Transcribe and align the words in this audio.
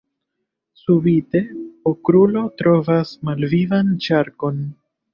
Subite, 0.83 1.43
Okrulo 1.93 2.45
trovas 2.65 3.15
malvivan 3.31 3.97
ŝarkon. 4.09 4.63